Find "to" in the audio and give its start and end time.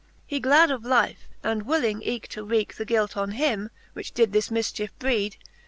2.29-2.43